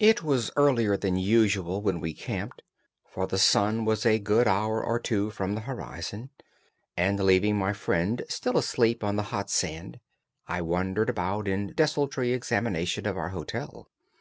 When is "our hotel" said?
13.16-13.88